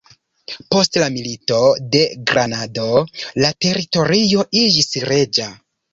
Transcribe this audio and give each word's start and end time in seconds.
Post 0.75 0.97
la 1.01 1.09
Milito 1.17 1.59
de 1.95 2.01
Granado 2.31 2.87
la 3.45 3.53
teritorio 3.67 4.47
iĝis 4.63 4.91
reĝa. 5.13 5.47